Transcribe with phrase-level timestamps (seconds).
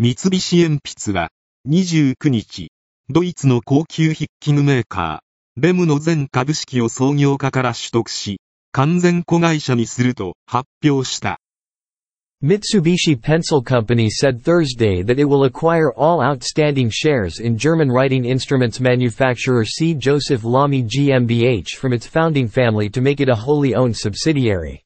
[0.00, 1.30] 三菱鉛筆は
[1.68, 2.70] 29日、
[3.08, 8.38] ドイツの高級筆記具メーカー、レムの全株式を創業家から取得し、
[8.70, 11.40] 完全子会社にすると発表した。
[12.40, 18.78] Mitsubishi Pencil Company said Thursday that it will acquire all outstanding shares in German writing instruments
[18.78, 19.96] manufacturer C.
[19.96, 24.84] Joseph Lamy GmbH from its founding family to make it a wholly owned subsidiary.